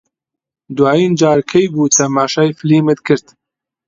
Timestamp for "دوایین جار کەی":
0.75-1.65